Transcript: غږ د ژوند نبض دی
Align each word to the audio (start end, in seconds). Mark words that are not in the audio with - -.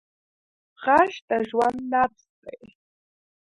غږ 0.83 1.11
د 1.29 1.31
ژوند 1.49 1.77
نبض 1.91 2.23
دی 2.43 2.59